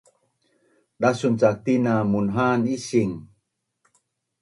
[1.01, 3.13] Dasun cak tina munha’an ising